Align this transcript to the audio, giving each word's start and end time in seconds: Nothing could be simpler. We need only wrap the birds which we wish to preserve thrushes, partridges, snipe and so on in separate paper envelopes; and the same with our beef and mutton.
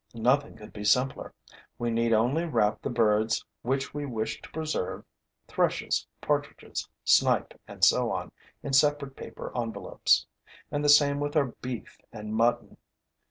Nothing 0.15 0.55
could 0.57 0.73
be 0.73 0.83
simpler. 0.83 1.31
We 1.77 1.91
need 1.91 2.11
only 2.11 2.43
wrap 2.45 2.81
the 2.81 2.89
birds 2.89 3.45
which 3.61 3.93
we 3.93 4.07
wish 4.07 4.41
to 4.41 4.49
preserve 4.49 5.05
thrushes, 5.45 6.07
partridges, 6.21 6.89
snipe 7.03 7.53
and 7.67 7.83
so 7.83 8.11
on 8.11 8.31
in 8.63 8.73
separate 8.73 9.15
paper 9.15 9.51
envelopes; 9.55 10.25
and 10.71 10.83
the 10.83 10.89
same 10.89 11.19
with 11.19 11.35
our 11.35 11.53
beef 11.61 11.99
and 12.11 12.33
mutton. 12.35 12.77